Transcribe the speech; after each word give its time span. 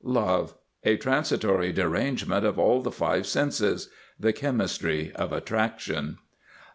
LOVE. 0.03 0.55
A 0.83 0.97
transitory 0.97 1.71
derangement 1.71 2.43
of 2.43 2.57
all 2.57 2.81
the 2.81 2.89
five 2.89 3.27
senses. 3.27 3.87
The 4.19 4.33
chemistry 4.33 5.11
of 5.13 5.31
attraction. 5.31 6.17